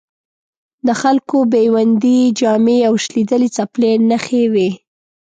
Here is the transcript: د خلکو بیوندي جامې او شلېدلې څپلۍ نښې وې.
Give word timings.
د 0.87 0.89
خلکو 1.01 1.37
بیوندي 1.53 2.19
جامې 2.39 2.77
او 2.89 2.93
شلېدلې 3.03 3.49
څپلۍ 3.57 3.93
نښې 4.09 4.43
وې. 4.53 4.69